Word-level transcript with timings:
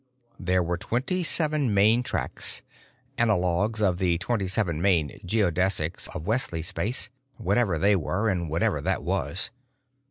There 0.39 0.63
were 0.63 0.79
twenty 0.79 1.21
seven 1.21 1.75
main 1.75 2.01
tracks, 2.01 2.63
analogues 3.19 3.83
of 3.83 3.99
the 3.99 4.17
twenty 4.17 4.47
seven 4.47 4.81
main 4.81 5.19
geodesics 5.23 6.07
of 6.15 6.25
Wesley 6.25 6.63
Space—whatever 6.63 7.77
they 7.77 7.95
were 7.95 8.27
and 8.27 8.49
whatever 8.49 8.81
that 8.81 9.03
was. 9.03 9.51